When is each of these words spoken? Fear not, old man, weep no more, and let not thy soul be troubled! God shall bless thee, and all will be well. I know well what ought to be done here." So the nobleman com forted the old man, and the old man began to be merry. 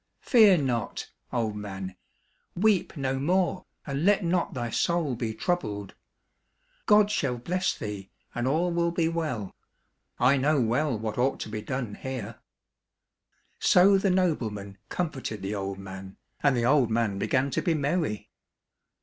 Fear 0.23 0.57
not, 0.57 1.11
old 1.31 1.55
man, 1.55 1.95
weep 2.55 2.97
no 2.97 3.19
more, 3.19 3.65
and 3.85 4.03
let 4.03 4.23
not 4.23 4.55
thy 4.55 4.71
soul 4.71 5.13
be 5.15 5.31
troubled! 5.35 5.93
God 6.87 7.11
shall 7.11 7.37
bless 7.37 7.77
thee, 7.77 8.09
and 8.33 8.47
all 8.47 8.71
will 8.71 8.89
be 8.89 9.07
well. 9.07 9.55
I 10.19 10.37
know 10.37 10.59
well 10.59 10.97
what 10.97 11.19
ought 11.19 11.39
to 11.41 11.49
be 11.49 11.61
done 11.61 11.93
here." 11.93 12.39
So 13.59 13.99
the 13.99 14.09
nobleman 14.09 14.79
com 14.89 15.11
forted 15.11 15.43
the 15.43 15.53
old 15.53 15.77
man, 15.77 16.17
and 16.41 16.57
the 16.57 16.65
old 16.65 16.89
man 16.89 17.19
began 17.19 17.51
to 17.51 17.61
be 17.61 17.75
merry. 17.75 18.31